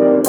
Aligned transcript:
Thank 0.00 0.26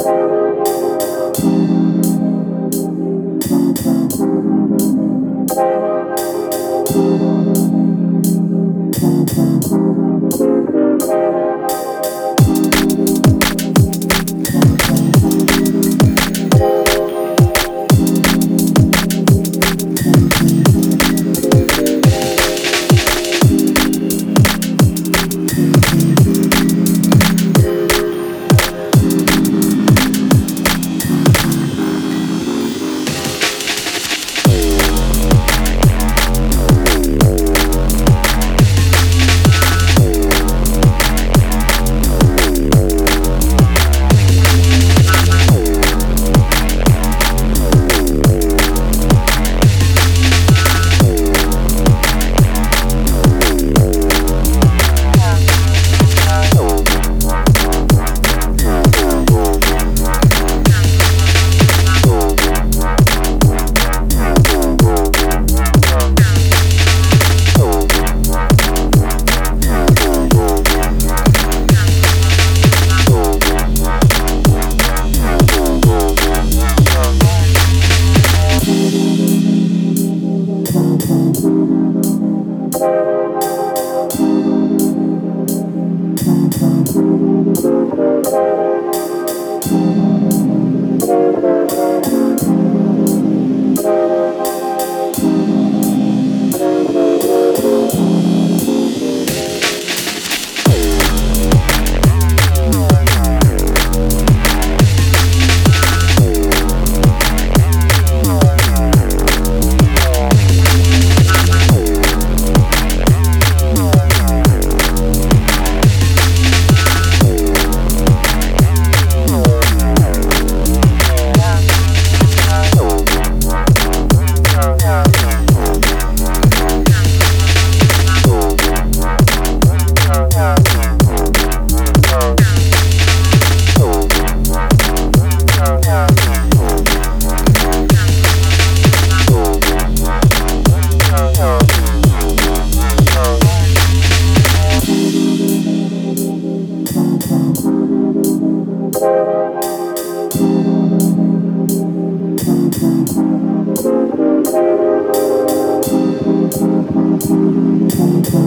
you. 5.86 5.91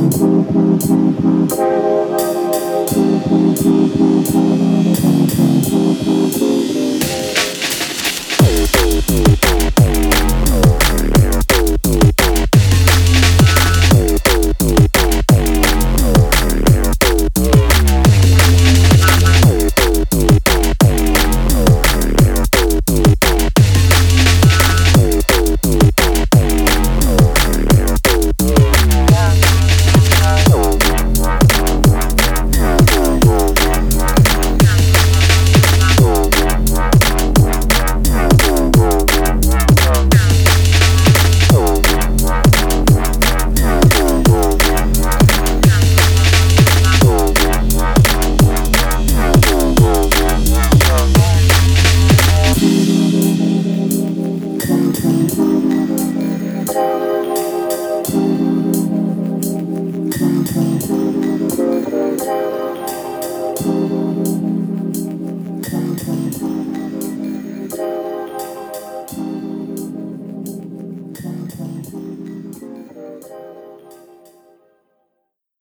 Thank 0.07 0.95